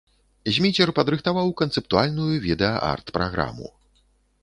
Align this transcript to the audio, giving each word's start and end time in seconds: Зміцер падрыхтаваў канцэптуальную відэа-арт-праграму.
Зміцер 0.55 0.91
падрыхтаваў 1.01 1.53
канцэптуальную 1.63 2.33
відэа-арт-праграму. 2.49 3.67